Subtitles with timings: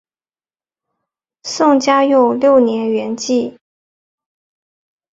[1.43, 3.59] 宋嘉佑六年圆寂。